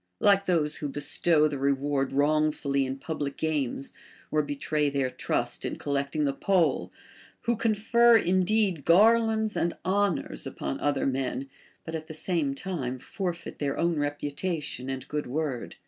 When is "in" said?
2.87-2.97, 5.63-5.75